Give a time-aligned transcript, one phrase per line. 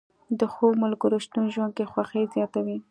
[0.39, 2.77] د ښو ملګرو شتون ژوند کې خوښي زیاتوي